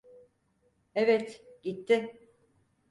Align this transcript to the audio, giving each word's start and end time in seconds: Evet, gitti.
Evet, 0.95 1.41
gitti. 1.63 2.19